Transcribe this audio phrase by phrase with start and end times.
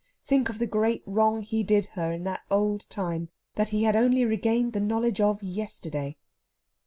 [0.25, 3.95] Think of the great wrong he did her in that old time that he had
[3.95, 6.17] only regained the knowledge of yesterday!